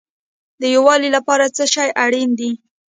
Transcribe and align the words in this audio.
د 0.61 0.63
یووالي 0.75 1.09
لپاره 1.17 1.45
څه 1.55 1.63
شی 1.73 1.89
اړین 2.03 2.29
دی؟ 2.39 2.51